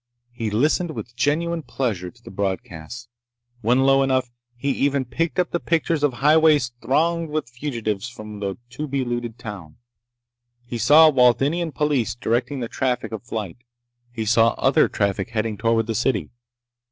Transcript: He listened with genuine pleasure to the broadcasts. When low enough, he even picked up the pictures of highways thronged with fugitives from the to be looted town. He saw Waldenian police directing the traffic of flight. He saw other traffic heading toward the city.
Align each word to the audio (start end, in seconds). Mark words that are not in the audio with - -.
He 0.31 0.49
listened 0.49 0.89
with 0.95 1.15
genuine 1.15 1.61
pleasure 1.61 2.09
to 2.09 2.23
the 2.23 2.31
broadcasts. 2.31 3.07
When 3.61 3.81
low 3.83 4.01
enough, 4.01 4.31
he 4.55 4.71
even 4.71 5.05
picked 5.05 5.37
up 5.37 5.51
the 5.51 5.59
pictures 5.59 6.01
of 6.01 6.13
highways 6.13 6.71
thronged 6.81 7.29
with 7.29 7.47
fugitives 7.51 8.09
from 8.09 8.39
the 8.39 8.55
to 8.71 8.87
be 8.87 9.05
looted 9.05 9.37
town. 9.37 9.75
He 10.65 10.79
saw 10.79 11.11
Waldenian 11.11 11.71
police 11.73 12.15
directing 12.15 12.61
the 12.61 12.67
traffic 12.67 13.11
of 13.11 13.21
flight. 13.23 13.57
He 14.11 14.25
saw 14.25 14.55
other 14.57 14.89
traffic 14.89 15.29
heading 15.29 15.55
toward 15.55 15.85
the 15.85 15.93
city. 15.93 16.31